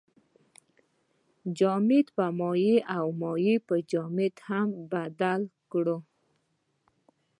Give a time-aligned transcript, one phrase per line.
[1.57, 5.97] جامد په مایع او مایع په جامد هم بدل کړو.